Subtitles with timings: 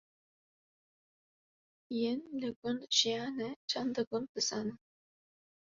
[1.97, 4.77] yên li gund jiyane çanda gund dizanin